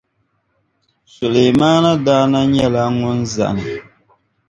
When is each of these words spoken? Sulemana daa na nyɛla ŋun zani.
Sulemana 1.13 1.91
daa 2.05 2.25
na 2.31 2.39
nyɛla 2.53 2.83
ŋun 2.99 3.19
zani. 3.33 3.63